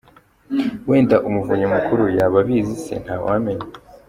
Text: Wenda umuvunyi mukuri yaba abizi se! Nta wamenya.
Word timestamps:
Wenda 0.89 1.15
umuvunyi 1.27 1.65
mukuri 1.73 2.03
yaba 2.19 2.37
abizi 2.43 2.75
se! 2.83 2.93
Nta 3.03 3.15
wamenya. 3.23 3.67